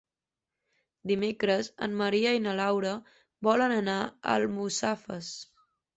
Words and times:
Dimecres 1.11 1.69
en 1.87 1.93
Maria 1.99 2.31
i 2.37 2.41
na 2.45 2.55
Laura 2.61 2.95
volen 3.49 3.77
anar 3.77 3.99
a 4.07 4.39
Almussafes. 4.41 5.33